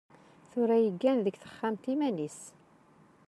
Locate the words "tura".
0.49-0.77